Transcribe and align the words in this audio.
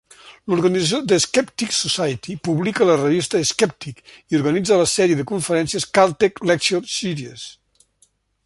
L'organització 0.51 0.99
The 1.11 1.17
Skeptics 1.25 1.81
Society 1.87 2.37
publica 2.49 2.87
la 2.91 2.95
revista 3.03 3.43
"Skeptic" 3.51 4.01
i 4.33 4.41
organitza 4.41 4.81
la 4.83 4.89
sèrie 4.95 5.21
de 5.23 5.29
conferències 5.33 5.89
Caltech 5.99 6.45
Lecture 6.53 6.83
Series. 6.99 7.47